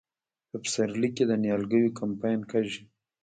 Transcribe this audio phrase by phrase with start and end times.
[0.49, 2.81] په پسرلي کې د نیالګیو کمپاین کیږي.